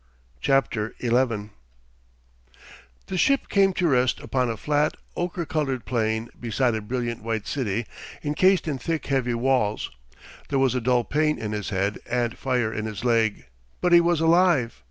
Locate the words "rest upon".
3.87-4.49